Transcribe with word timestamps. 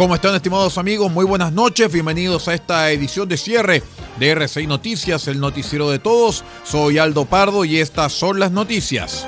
¿Cómo 0.00 0.14
están 0.14 0.34
estimados 0.34 0.78
amigos? 0.78 1.12
Muy 1.12 1.26
buenas 1.26 1.52
noches, 1.52 1.92
bienvenidos 1.92 2.48
a 2.48 2.54
esta 2.54 2.90
edición 2.90 3.28
de 3.28 3.36
cierre 3.36 3.82
de 4.18 4.30
RCI 4.30 4.66
Noticias, 4.66 5.28
el 5.28 5.38
noticiero 5.40 5.90
de 5.90 5.98
todos. 5.98 6.42
Soy 6.64 6.96
Aldo 6.96 7.26
Pardo 7.26 7.66
y 7.66 7.76
estas 7.80 8.14
son 8.14 8.40
las 8.40 8.50
noticias. 8.50 9.26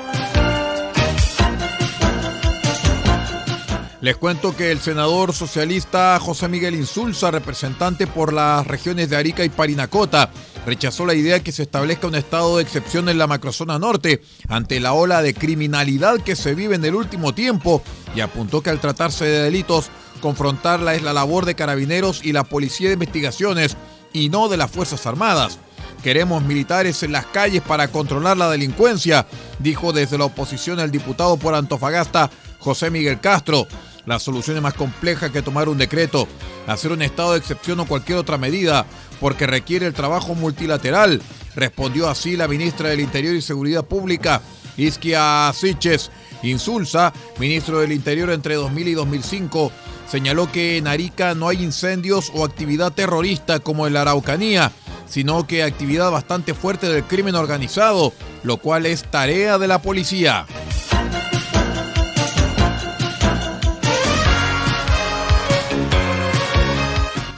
Les 4.01 4.17
cuento 4.17 4.55
que 4.55 4.71
el 4.71 4.79
senador 4.79 5.31
socialista 5.33 6.19
José 6.19 6.47
Miguel 6.47 6.73
Insulza, 6.73 7.29
representante 7.29 8.07
por 8.07 8.33
las 8.33 8.65
regiones 8.65 9.11
de 9.11 9.15
Arica 9.15 9.45
y 9.45 9.49
Parinacota, 9.49 10.31
rechazó 10.65 11.05
la 11.05 11.13
idea 11.13 11.43
que 11.43 11.51
se 11.51 11.61
establezca 11.61 12.07
un 12.07 12.15
estado 12.15 12.57
de 12.57 12.63
excepción 12.63 13.09
en 13.09 13.19
la 13.19 13.27
macrozona 13.27 13.77
norte 13.77 14.23
ante 14.49 14.79
la 14.79 14.93
ola 14.93 15.21
de 15.21 15.35
criminalidad 15.35 16.19
que 16.21 16.35
se 16.35 16.55
vive 16.55 16.73
en 16.73 16.83
el 16.83 16.95
último 16.95 17.35
tiempo 17.35 17.83
y 18.15 18.21
apuntó 18.21 18.61
que 18.61 18.71
al 18.71 18.81
tratarse 18.81 19.25
de 19.25 19.43
delitos 19.43 19.91
confrontarla 20.23 20.95
es 20.95 21.03
la 21.03 21.11
labor 21.11 21.43
de 21.43 21.53
carabineros 21.53 22.23
y 22.23 22.31
la 22.31 22.45
policía 22.45 22.87
de 22.87 22.93
investigaciones 22.93 23.75
y 24.13 24.29
no 24.29 24.47
de 24.47 24.55
las 24.55 24.71
Fuerzas 24.71 25.05
Armadas. 25.05 25.59
Queremos 26.01 26.41
militares 26.43 27.03
en 27.03 27.11
las 27.11 27.25
calles 27.25 27.61
para 27.61 27.89
controlar 27.89 28.37
la 28.37 28.49
delincuencia, 28.49 29.27
dijo 29.59 29.91
desde 29.91 30.17
la 30.17 30.23
oposición 30.23 30.79
el 30.79 30.91
diputado 30.91 31.35
por 31.35 31.53
Antofagasta 31.55 32.31
José 32.59 32.89
Miguel 32.89 33.19
Castro. 33.19 33.67
La 34.05 34.17
solución 34.17 34.55
es 34.55 34.63
más 34.63 34.75
compleja 34.75 35.29
que 35.29 35.41
tomar 35.41 35.67
un 35.67 35.77
decreto, 35.77 36.25
hacer 36.67 36.93
un 36.93 37.01
estado 37.01 37.33
de 37.33 37.39
excepción 37.39 37.81
o 37.81 37.85
cualquier 37.85 38.17
otra 38.17 38.37
medida, 38.37 38.85
porque 39.19 39.45
requiere 39.45 39.87
el 39.87 39.93
trabajo 39.93 40.35
multilateral, 40.35 41.21
respondió 41.53 42.09
así 42.09 42.37
la 42.37 42.47
ministra 42.47 42.87
del 42.87 43.01
Interior 43.01 43.35
y 43.35 43.41
Seguridad 43.41 43.83
Pública, 43.83 44.41
Isquia 44.77 45.51
Siches. 45.53 46.11
Insulza, 46.43 47.13
ministro 47.39 47.79
del 47.79 47.91
Interior 47.91 48.29
entre 48.29 48.55
2000 48.55 48.87
y 48.89 48.93
2005, 48.93 49.71
señaló 50.13 50.51
que 50.51 50.77
en 50.77 50.85
Arica 50.85 51.33
no 51.33 51.49
hay 51.49 51.63
incendios 51.63 52.31
o 52.35 52.45
actividad 52.45 52.93
terrorista 52.93 53.59
como 53.59 53.87
en 53.87 53.93
la 53.93 54.01
Araucanía, 54.01 54.71
sino 55.07 55.47
que 55.47 55.63
actividad 55.63 56.11
bastante 56.11 56.53
fuerte 56.53 56.87
del 56.87 57.03
crimen 57.05 57.33
organizado, 57.33 58.13
lo 58.43 58.57
cual 58.57 58.85
es 58.85 59.09
tarea 59.09 59.57
de 59.57 59.67
la 59.67 59.81
policía. 59.81 60.45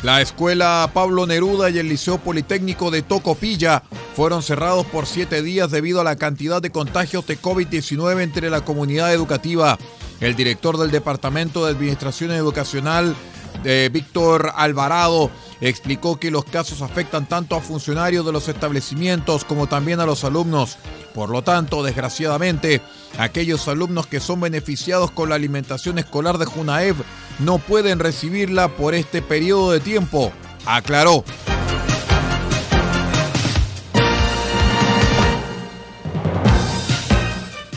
La 0.04 0.20
escuela 0.20 0.90
Pablo 0.94 1.26
Neruda 1.26 1.70
y 1.70 1.78
el 1.78 1.88
Liceo 1.88 2.18
Politécnico 2.18 2.92
de 2.92 3.04
Tocopilla 3.04 3.84
fueron 4.18 4.44
cerrados 4.44 4.86
por 4.88 5.06
siete 5.06 5.42
días 5.42 5.72
debido 5.72 6.02
a 6.02 6.04
la 6.04 6.18
cantidad 6.18 6.62
de 6.62 6.72
contagios 6.72 7.26
de 7.26 7.40
COVID-19 7.40 8.22
entre 8.22 8.50
la 8.50 8.66
comunidad 8.66 9.14
educativa. 9.14 9.78
El 10.20 10.36
director 10.36 10.78
del 10.78 10.92
Departamento 10.92 11.66
de 11.66 11.72
Administración 11.72 12.32
Educacional, 12.32 13.16
eh, 13.64 13.90
Víctor 13.92 14.52
Alvarado, 14.56 15.30
explicó 15.62 16.20
que 16.20 16.32
los 16.32 16.46
casos 16.46 16.82
afectan 16.82 17.28
tanto 17.28 17.56
a 17.56 17.62
funcionarios 17.62 18.26
de 18.26 18.32
los 18.32 18.48
establecimientos 18.48 19.46
como 19.46 19.68
también 19.68 20.00
a 20.00 20.06
los 20.06 20.24
alumnos. 20.24 20.78
Por 21.14 21.30
lo 21.30 21.42
tanto, 21.44 21.84
desgraciadamente, 21.84 22.82
aquellos 23.18 23.68
alumnos 23.68 24.08
que 24.08 24.20
son 24.20 24.42
beneficiados 24.42 25.12
con 25.12 25.30
la 25.30 25.36
alimentación 25.36 25.98
escolar 25.98 26.38
de 26.38 26.46
Junaev 26.46 26.96
no 27.40 27.58
pueden 27.58 28.00
recibirla 28.00 28.70
por 28.70 28.94
este 28.94 29.22
periodo 29.22 29.72
de 29.72 29.80
tiempo, 29.80 30.32
aclaró. 30.66 31.24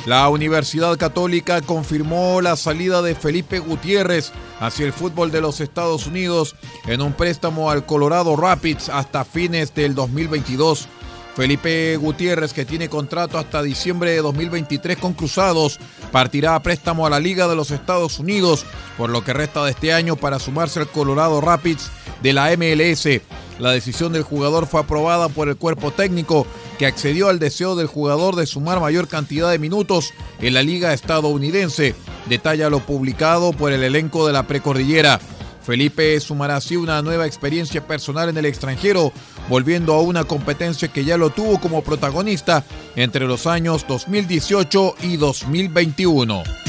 La 0.08 0.26
Universidad 0.30 0.96
Católica 0.96 1.60
confirmó 1.60 2.40
la 2.40 2.56
salida 2.56 3.02
de 3.02 3.14
Felipe 3.14 3.58
Gutiérrez 3.58 4.32
hacia 4.58 4.86
el 4.86 4.94
fútbol 4.94 5.30
de 5.30 5.42
los 5.42 5.60
Estados 5.60 6.06
Unidos 6.06 6.56
en 6.86 7.02
un 7.02 7.12
préstamo 7.12 7.70
al 7.70 7.84
Colorado 7.84 8.34
Rapids 8.34 8.88
hasta 8.88 9.26
fines 9.26 9.74
del 9.74 9.94
2022. 9.94 10.88
Felipe 11.36 11.94
Gutiérrez, 11.98 12.54
que 12.54 12.64
tiene 12.64 12.88
contrato 12.88 13.36
hasta 13.36 13.62
diciembre 13.62 14.12
de 14.12 14.22
2023 14.22 14.96
con 14.96 15.12
Cruzados, 15.12 15.78
partirá 16.10 16.54
a 16.54 16.62
préstamo 16.62 17.06
a 17.06 17.10
la 17.10 17.20
Liga 17.20 17.46
de 17.46 17.56
los 17.56 17.70
Estados 17.70 18.18
Unidos 18.18 18.64
por 18.96 19.10
lo 19.10 19.22
que 19.22 19.34
resta 19.34 19.62
de 19.66 19.72
este 19.72 19.92
año 19.92 20.16
para 20.16 20.38
sumarse 20.38 20.80
al 20.80 20.88
Colorado 20.88 21.42
Rapids 21.42 21.90
de 22.22 22.32
la 22.32 22.48
MLS. 22.56 23.20
La 23.58 23.72
decisión 23.72 24.14
del 24.14 24.22
jugador 24.22 24.66
fue 24.66 24.80
aprobada 24.80 25.28
por 25.28 25.50
el 25.50 25.56
cuerpo 25.56 25.90
técnico 25.90 26.46
que 26.78 26.86
accedió 26.86 27.28
al 27.28 27.38
deseo 27.38 27.76
del 27.76 27.88
jugador 27.88 28.36
de 28.36 28.46
sumar 28.46 28.80
mayor 28.80 29.08
cantidad 29.08 29.50
de 29.50 29.58
minutos 29.58 30.14
en 30.40 30.54
la 30.54 30.62
liga 30.62 30.94
estadounidense. 30.94 31.94
Detalla 32.26 32.70
lo 32.70 32.80
publicado 32.80 33.52
por 33.52 33.72
el 33.72 33.82
elenco 33.82 34.26
de 34.26 34.32
la 34.32 34.46
precordillera. 34.46 35.20
Felipe 35.62 36.18
sumará 36.20 36.56
así 36.56 36.76
una 36.76 37.02
nueva 37.02 37.26
experiencia 37.26 37.86
personal 37.86 38.30
en 38.30 38.38
el 38.38 38.46
extranjero, 38.46 39.12
volviendo 39.50 39.92
a 39.92 40.00
una 40.00 40.24
competencia 40.24 40.88
que 40.88 41.04
ya 41.04 41.18
lo 41.18 41.28
tuvo 41.28 41.60
como 41.60 41.82
protagonista 41.82 42.64
entre 42.96 43.26
los 43.26 43.46
años 43.46 43.84
2018 43.86 44.94
y 45.02 45.18
2021. 45.18 46.67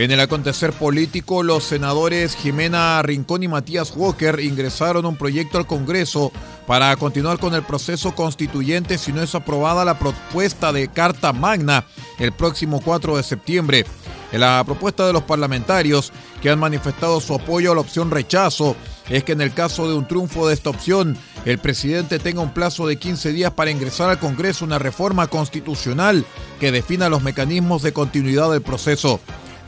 En 0.00 0.10
el 0.10 0.20
acontecer 0.20 0.72
político, 0.72 1.42
los 1.42 1.62
senadores 1.62 2.34
Jimena 2.34 3.02
Rincón 3.02 3.42
y 3.42 3.48
Matías 3.48 3.92
Walker 3.94 4.40
ingresaron 4.40 5.04
un 5.04 5.18
proyecto 5.18 5.58
al 5.58 5.66
Congreso 5.66 6.32
para 6.66 6.96
continuar 6.96 7.38
con 7.38 7.54
el 7.54 7.62
proceso 7.64 8.14
constituyente 8.14 8.96
si 8.96 9.12
no 9.12 9.22
es 9.22 9.34
aprobada 9.34 9.84
la 9.84 9.98
propuesta 9.98 10.72
de 10.72 10.88
Carta 10.88 11.34
Magna 11.34 11.84
el 12.18 12.32
próximo 12.32 12.80
4 12.82 13.18
de 13.18 13.22
septiembre. 13.22 13.84
En 14.32 14.40
la 14.40 14.62
propuesta 14.64 15.06
de 15.06 15.12
los 15.12 15.24
parlamentarios 15.24 16.14
que 16.40 16.48
han 16.48 16.58
manifestado 16.58 17.20
su 17.20 17.34
apoyo 17.34 17.72
a 17.72 17.74
la 17.74 17.82
opción 17.82 18.10
rechazo 18.10 18.76
es 19.10 19.22
que 19.22 19.32
en 19.32 19.42
el 19.42 19.52
caso 19.52 19.86
de 19.86 19.96
un 19.96 20.08
triunfo 20.08 20.48
de 20.48 20.54
esta 20.54 20.70
opción, 20.70 21.18
el 21.44 21.58
presidente 21.58 22.18
tenga 22.18 22.40
un 22.40 22.54
plazo 22.54 22.86
de 22.86 22.96
15 22.96 23.32
días 23.32 23.52
para 23.52 23.70
ingresar 23.70 24.08
al 24.08 24.18
Congreso 24.18 24.64
una 24.64 24.78
reforma 24.78 25.26
constitucional 25.26 26.24
que 26.58 26.72
defina 26.72 27.10
los 27.10 27.22
mecanismos 27.22 27.82
de 27.82 27.92
continuidad 27.92 28.50
del 28.50 28.62
proceso. 28.62 29.20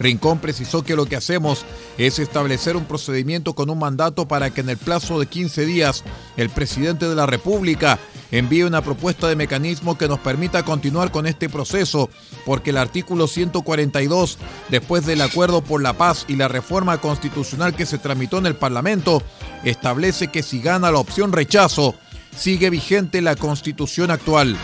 Rincón 0.03 0.39
precisó 0.39 0.83
que 0.83 0.97
lo 0.97 1.07
que 1.07 1.17
hacemos 1.17 1.65
es 1.97 2.19
establecer 2.19 2.77
un 2.77 2.85
procedimiento 2.85 3.55
con 3.55 3.71
un 3.71 3.79
mandato 3.79 4.27
para 4.29 4.51
que 4.51 4.61
en 4.61 4.69
el 4.69 4.77
plazo 4.77 5.19
de 5.19 5.27
15 5.27 5.65
días 5.65 6.05
el 6.37 6.51
presidente 6.51 7.09
de 7.09 7.15
la 7.15 7.27
República 7.27 7.99
envíe 8.31 8.65
una 8.65 8.83
propuesta 8.83 9.29
de 9.29 9.37
mecanismo 9.37 9.97
que 9.97 10.09
nos 10.09 10.19
permita 10.19 10.65
continuar 10.65 11.13
con 11.13 11.27
este 11.27 11.49
proceso, 11.49 12.11
porque 12.45 12.71
el 12.71 12.79
artículo 12.79 13.27
142, 13.27 14.39
después 14.71 15.07
del 15.07 15.21
acuerdo 15.21 15.63
por 15.63 15.83
la 15.83 15.93
paz 15.93 16.25
y 16.29 16.37
la 16.37 16.49
reforma 16.49 16.99
constitucional 16.99 17.75
que 17.75 17.87
se 17.87 17.99
tramitó 17.99 18.39
en 18.39 18.47
el 18.47 18.57
Parlamento, 18.57 19.23
establece 19.65 20.29
que 20.29 20.43
si 20.43 20.61
gana 20.61 20.91
la 20.91 20.99
opción 20.99 21.33
rechazo, 21.33 21.95
sigue 22.37 22.71
vigente 22.71 23.21
la 23.21 23.37
constitución 23.37 24.11
actual. 24.11 24.57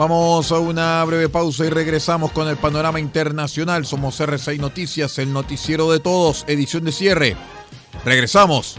Vamos 0.00 0.50
a 0.50 0.58
una 0.58 1.04
breve 1.04 1.28
pausa 1.28 1.66
y 1.66 1.68
regresamos 1.68 2.32
con 2.32 2.48
el 2.48 2.56
panorama 2.56 2.98
internacional. 2.98 3.84
Somos 3.84 4.18
R6 4.18 4.58
Noticias, 4.58 5.18
el 5.18 5.30
noticiero 5.30 5.92
de 5.92 6.00
todos, 6.00 6.46
edición 6.48 6.84
de 6.84 6.92
cierre. 6.92 7.36
Regresamos. 8.02 8.78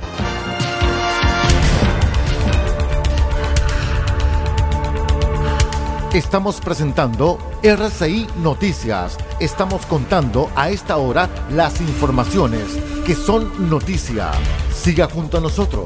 Estamos 6.12 6.60
presentando 6.60 7.38
RCI 7.62 8.26
Noticias. 8.38 9.16
Estamos 9.40 9.86
contando 9.86 10.50
a 10.56 10.72
esta 10.72 10.98
hora 10.98 11.30
las 11.52 11.82
informaciones 11.82 12.66
que 13.06 13.14
son 13.14 13.70
noticia. 13.70 14.32
Siga 14.74 15.08
junto 15.08 15.38
a 15.38 15.42
nosotros. 15.42 15.86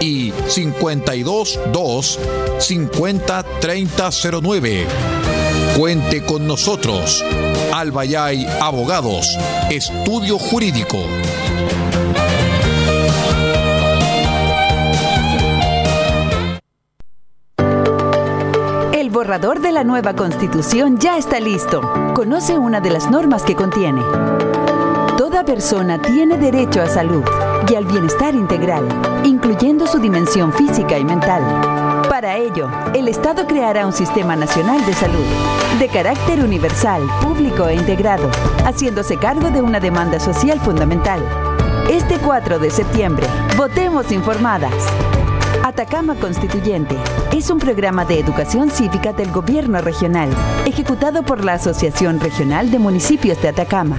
y 0.00 0.32
522 0.32 2.18
50 2.58 3.42
3009. 3.60 4.86
Cuente 5.76 6.24
con 6.24 6.46
nosotros. 6.46 7.24
Albayay 7.72 8.46
Abogados, 8.60 9.26
Estudio 9.70 10.38
Jurídico. 10.38 10.98
El 18.92 19.10
borrador 19.10 19.60
de 19.60 19.72
la 19.72 19.84
nueva 19.84 20.14
constitución 20.14 20.98
ya 20.98 21.16
está 21.16 21.40
listo. 21.40 21.80
Conoce 22.14 22.58
una 22.58 22.80
de 22.80 22.90
las 22.90 23.10
normas 23.10 23.42
que 23.42 23.54
contiene. 23.54 24.02
Toda 25.38 25.54
persona 25.54 26.02
tiene 26.02 26.36
derecho 26.36 26.82
a 26.82 26.88
salud 26.88 27.22
y 27.70 27.76
al 27.76 27.84
bienestar 27.84 28.34
integral, 28.34 28.88
incluyendo 29.22 29.86
su 29.86 30.00
dimensión 30.00 30.52
física 30.52 30.98
y 30.98 31.04
mental. 31.04 31.40
Para 32.08 32.34
ello, 32.34 32.68
el 32.92 33.06
Estado 33.06 33.46
creará 33.46 33.86
un 33.86 33.92
sistema 33.92 34.34
nacional 34.34 34.84
de 34.84 34.92
salud, 34.94 35.24
de 35.78 35.86
carácter 35.86 36.40
universal, 36.40 37.02
público 37.22 37.68
e 37.68 37.76
integrado, 37.76 38.28
haciéndose 38.64 39.16
cargo 39.16 39.48
de 39.50 39.62
una 39.62 39.78
demanda 39.78 40.18
social 40.18 40.58
fundamental. 40.58 41.20
Este 41.88 42.18
4 42.18 42.58
de 42.58 42.70
septiembre, 42.70 43.28
votemos 43.56 44.10
informadas. 44.10 44.74
Atacama 45.62 46.16
Constituyente 46.16 46.96
es 47.32 47.48
un 47.48 47.60
programa 47.60 48.04
de 48.04 48.18
educación 48.18 48.70
cívica 48.72 49.12
del 49.12 49.30
gobierno 49.30 49.80
regional, 49.82 50.30
ejecutado 50.66 51.22
por 51.22 51.44
la 51.44 51.52
Asociación 51.52 52.18
Regional 52.18 52.72
de 52.72 52.80
Municipios 52.80 53.40
de 53.40 53.50
Atacama. 53.50 53.98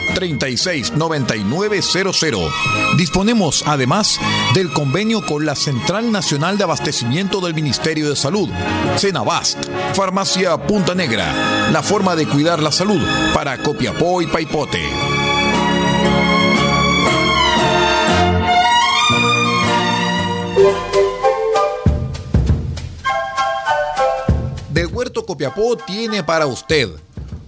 36 0.13 0.93
9900. 0.93 2.51
Disponemos 2.97 3.63
además 3.65 4.19
del 4.53 4.71
convenio 4.71 5.25
con 5.25 5.45
la 5.45 5.55
Central 5.55 6.11
Nacional 6.11 6.57
de 6.57 6.63
Abastecimiento 6.63 7.41
del 7.41 7.53
Ministerio 7.53 8.09
de 8.09 8.15
Salud, 8.15 8.49
Cenabast, 8.97 9.57
Farmacia 9.93 10.57
Punta 10.57 10.95
Negra, 10.95 11.69
la 11.71 11.81
forma 11.81 12.15
de 12.15 12.27
cuidar 12.27 12.61
la 12.61 12.71
salud 12.71 13.01
para 13.33 13.57
Copiapó 13.61 14.21
y 14.21 14.27
Paipote. 14.27 14.81
Del 24.69 24.87
Huerto 24.87 25.25
Copiapó 25.25 25.75
tiene 25.75 26.23
para 26.23 26.45
usted 26.47 26.89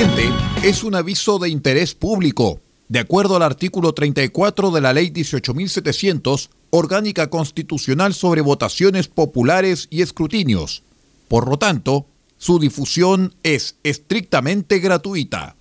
Siguiente 0.00 0.32
es 0.62 0.82
un 0.82 0.94
aviso 0.94 1.38
de 1.38 1.50
interés 1.50 1.94
público. 1.94 2.60
De 2.88 3.00
acuerdo 3.00 3.36
al 3.36 3.42
artículo 3.42 3.92
34 3.92 4.70
de 4.70 4.80
la 4.80 4.92
Ley 4.92 5.10
18.700, 5.10 6.48
Orgánica 6.70 7.28
Constitucional 7.28 8.14
sobre 8.14 8.40
Votaciones 8.40 9.08
Populares 9.08 9.88
y 9.90 10.00
Escrutinios. 10.02 10.82
Por 11.28 11.48
lo 11.48 11.58
tanto, 11.58 12.06
su 12.38 12.58
difusión 12.58 13.34
es 13.42 13.76
estrictamente 13.82 14.78
gratuita. 14.78 15.56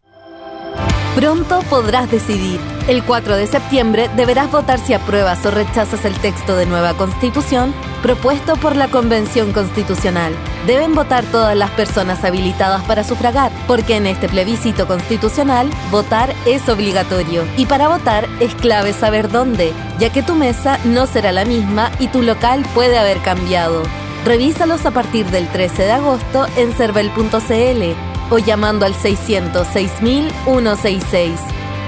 Pronto 1.15 1.61
podrás 1.69 2.09
decidir. 2.09 2.59
El 2.87 3.03
4 3.03 3.35
de 3.35 3.47
septiembre 3.47 4.09
deberás 4.15 4.51
votar 4.51 4.79
si 4.79 4.93
apruebas 4.93 5.45
o 5.45 5.51
rechazas 5.51 6.05
el 6.05 6.15
texto 6.15 6.55
de 6.55 6.65
nueva 6.65 6.95
constitución 6.95 7.73
propuesto 7.99 8.55
por 8.55 8.75
la 8.75 8.89
Convención 8.89 9.53
Constitucional. 9.53 10.33
Deben 10.65 10.95
votar 10.95 11.23
todas 11.25 11.55
las 11.55 11.69
personas 11.71 12.23
habilitadas 12.23 12.83
para 12.83 13.03
sufragar, 13.03 13.51
porque 13.67 13.97
en 13.97 14.07
este 14.07 14.29
plebiscito 14.29 14.87
constitucional 14.87 15.69
votar 15.91 16.33
es 16.45 16.67
obligatorio. 16.69 17.43
Y 17.57 17.65
para 17.65 17.87
votar 17.87 18.27
es 18.39 18.55
clave 18.55 18.93
saber 18.93 19.29
dónde, 19.29 19.73
ya 19.99 20.11
que 20.11 20.23
tu 20.23 20.35
mesa 20.35 20.79
no 20.85 21.05
será 21.05 21.31
la 21.31 21.45
misma 21.45 21.91
y 21.99 22.07
tu 22.07 22.21
local 22.21 22.65
puede 22.73 22.97
haber 22.97 23.19
cambiado. 23.19 23.83
Revísalos 24.25 24.85
a 24.85 24.91
partir 24.91 25.25
del 25.27 25.47
13 25.47 25.83
de 25.83 25.91
agosto 25.91 26.45
en 26.57 26.73
cervel.cl 26.73 27.83
o 28.29 28.37
llamando 28.37 28.85
al 28.85 28.93
606.166. 28.93 31.35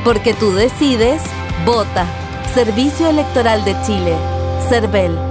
Porque 0.03 0.33
tú 0.33 0.53
decides, 0.53 1.21
vota. 1.65 2.07
Servicio 2.53 3.07
Electoral 3.07 3.63
de 3.63 3.79
Chile. 3.83 4.15
CERVEL. 4.69 5.30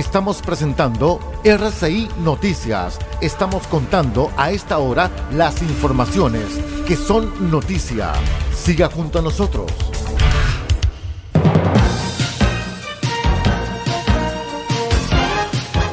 Estamos 0.00 0.40
presentando 0.40 1.20
RCI 1.44 2.08
Noticias. 2.24 2.98
Estamos 3.20 3.66
contando 3.66 4.32
a 4.38 4.50
esta 4.50 4.78
hora 4.78 5.10
las 5.30 5.60
informaciones 5.60 6.46
que 6.86 6.96
son 6.96 7.50
noticia. 7.50 8.14
Siga 8.50 8.88
junto 8.88 9.18
a 9.18 9.22
nosotros. 9.22 9.70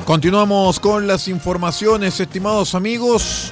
Continuamos 0.05 0.79
con 0.79 1.05
las 1.05 1.27
informaciones, 1.27 2.21
estimados 2.21 2.75
amigos. 2.75 3.51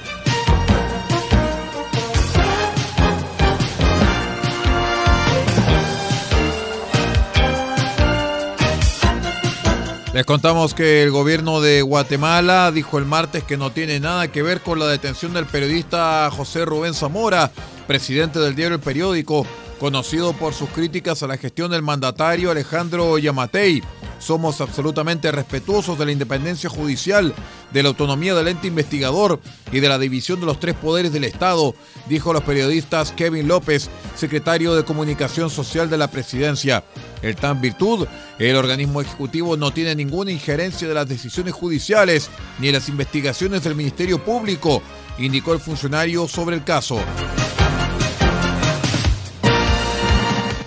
Les 10.16 10.24
contamos 10.24 10.72
que 10.72 11.02
el 11.02 11.10
gobierno 11.10 11.60
de 11.60 11.82
Guatemala 11.82 12.72
dijo 12.72 12.96
el 12.96 13.04
martes 13.04 13.44
que 13.44 13.58
no 13.58 13.70
tiene 13.70 14.00
nada 14.00 14.28
que 14.28 14.42
ver 14.42 14.62
con 14.62 14.78
la 14.78 14.86
detención 14.86 15.34
del 15.34 15.44
periodista 15.44 16.30
José 16.34 16.64
Rubén 16.64 16.94
Zamora, 16.94 17.52
presidente 17.86 18.38
del 18.38 18.54
diario 18.54 18.76
El 18.76 18.80
Periódico, 18.80 19.46
conocido 19.78 20.32
por 20.32 20.54
sus 20.54 20.70
críticas 20.70 21.22
a 21.22 21.26
la 21.26 21.36
gestión 21.36 21.70
del 21.70 21.82
mandatario 21.82 22.50
Alejandro 22.50 23.18
Yamatei. 23.18 23.82
Somos 24.18 24.60
absolutamente 24.60 25.30
respetuosos 25.30 25.98
de 25.98 26.06
la 26.06 26.12
independencia 26.12 26.70
judicial, 26.70 27.34
de 27.72 27.82
la 27.82 27.90
autonomía 27.90 28.34
del 28.34 28.48
ente 28.48 28.66
investigador 28.66 29.40
y 29.72 29.80
de 29.80 29.88
la 29.88 29.98
división 29.98 30.40
de 30.40 30.46
los 30.46 30.58
tres 30.58 30.74
poderes 30.74 31.12
del 31.12 31.24
Estado, 31.24 31.74
dijo 32.08 32.32
los 32.32 32.42
periodistas 32.42 33.12
Kevin 33.12 33.48
López, 33.48 33.90
secretario 34.14 34.74
de 34.74 34.84
Comunicación 34.84 35.50
Social 35.50 35.90
de 35.90 35.98
la 35.98 36.10
Presidencia. 36.10 36.84
El 37.22 37.36
TAN 37.36 37.60
Virtud, 37.60 38.06
el 38.38 38.56
organismo 38.56 39.00
ejecutivo 39.00 39.56
no 39.56 39.72
tiene 39.72 39.94
ninguna 39.94 40.30
injerencia 40.30 40.88
de 40.88 40.94
las 40.94 41.08
decisiones 41.08 41.54
judiciales 41.54 42.30
ni 42.58 42.68
en 42.68 42.74
las 42.74 42.88
investigaciones 42.88 43.64
del 43.64 43.74
Ministerio 43.74 44.22
Público, 44.22 44.82
indicó 45.18 45.52
el 45.52 45.60
funcionario 45.60 46.28
sobre 46.28 46.56
el 46.56 46.64
caso. 46.64 46.98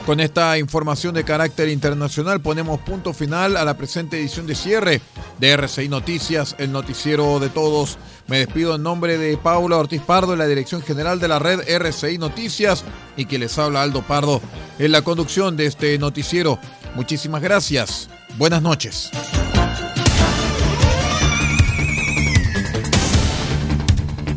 Con 0.10 0.20
esta 0.20 0.58
información 0.58 1.13
de 1.13 1.24
carácter 1.24 1.70
internacional 1.70 2.42
ponemos 2.42 2.80
punto 2.80 3.13
final 3.13 3.56
a 3.56 3.63
la 3.63 3.78
presente 3.78 4.20
edición 4.20 4.48
de 4.48 4.56
cierre 4.56 5.01
de 5.38 5.51
RCI 5.51 5.88
Noticias, 5.88 6.56
el 6.58 6.72
noticiero 6.72 7.39
de 7.39 7.50
todos. 7.50 8.00
Me 8.25 8.39
despido 8.39 8.74
en 8.74 8.82
nombre 8.82 9.20
de 9.20 9.38
Paula 9.38 9.78
Ortiz 9.78 10.01
Pardo, 10.01 10.36
la 10.36 10.48
dirección 10.48 10.82
general 10.82 11.20
de 11.20 11.28
la 11.28 11.38
red 11.38 11.60
RCI 11.70 12.18
Noticias, 12.18 12.84
y 13.18 13.25
que 13.25 13.38
les 13.38 13.56
habla 13.60 13.84
Aldo 13.84 14.01
Pardo 14.01 14.42
en 14.80 14.92
la 14.94 15.04
conducción 15.04 15.56
de 15.56 15.68
este 15.68 15.96
noticiero. 16.00 16.58
Muchísimas 16.96 17.44
gracias. 17.44 18.10
Buenas 18.39 18.63
noches. 18.63 19.12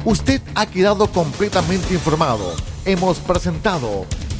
Usted 0.04 0.42
ha 0.54 0.66
quedado 0.66 1.06
completamente 1.06 1.94
informado. 1.94 2.54
Hemos 2.84 3.20
presentado 3.20 4.04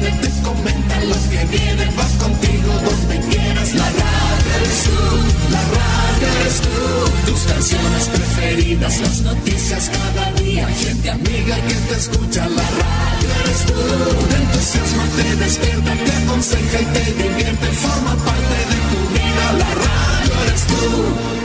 te 0.00 0.30
comentan 0.42 1.08
los 1.08 1.18
que 1.18 1.44
vienen, 1.46 1.96
vas 1.96 2.12
contigo 2.12 2.72
donde 2.84 3.20
quieras. 3.28 3.74
La 3.74 3.84
radio 3.84 4.50
eres 4.56 4.82
tú, 4.84 5.50
la 5.50 5.62
radio 5.62 6.26
eres 6.40 6.60
tú, 6.60 7.30
tus 7.32 7.40
canciones 7.44 8.04
preferidas, 8.08 9.00
las 9.00 9.20
noticias 9.22 9.90
cada 9.90 10.32
día, 10.32 10.68
gente 10.68 11.10
amiga 11.10 11.56
que 11.68 11.74
te 11.74 11.96
escucha. 11.96 12.48
La 12.48 12.68
radio 12.82 13.28
eres 13.44 13.62
tú, 13.66 13.80
te 14.28 14.36
entusiasma, 14.36 15.04
te 15.16 15.36
despierta, 15.36 15.92
te 16.04 16.12
aconseja 16.24 16.80
y 16.80 16.84
te 16.84 17.22
divierte, 17.22 17.66
forma 17.66 18.14
parte 18.16 18.56
de 18.70 18.78
tu 18.90 19.00
vida. 19.14 19.52
La 19.58 19.74
radio 19.74 20.34
eres 20.46 20.66
tú. 20.66 21.35